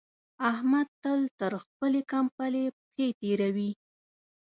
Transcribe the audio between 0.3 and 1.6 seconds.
احمد تل تر